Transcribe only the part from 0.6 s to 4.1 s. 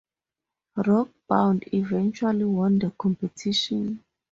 "Rockbound" eventually won the competition.